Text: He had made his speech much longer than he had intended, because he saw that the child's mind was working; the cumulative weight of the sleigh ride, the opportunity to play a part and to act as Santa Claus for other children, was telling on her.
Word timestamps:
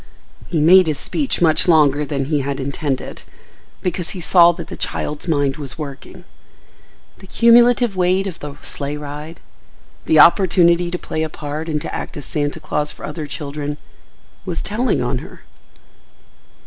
He 0.47 0.57
had 0.57 0.65
made 0.65 0.87
his 0.87 0.97
speech 0.97 1.43
much 1.43 1.67
longer 1.67 2.03
than 2.03 2.25
he 2.25 2.39
had 2.39 2.59
intended, 2.59 3.21
because 3.83 4.09
he 4.17 4.19
saw 4.19 4.51
that 4.53 4.65
the 4.65 4.75
child's 4.75 5.27
mind 5.27 5.57
was 5.57 5.77
working; 5.77 6.23
the 7.19 7.27
cumulative 7.27 7.95
weight 7.95 8.25
of 8.25 8.39
the 8.39 8.55
sleigh 8.63 8.97
ride, 8.97 9.39
the 10.05 10.17
opportunity 10.17 10.89
to 10.89 10.97
play 10.97 11.21
a 11.21 11.29
part 11.29 11.69
and 11.69 11.79
to 11.83 11.93
act 11.95 12.17
as 12.17 12.25
Santa 12.25 12.59
Claus 12.59 12.91
for 12.91 13.05
other 13.05 13.27
children, 13.27 13.77
was 14.43 14.59
telling 14.63 15.03
on 15.03 15.19
her. 15.19 15.41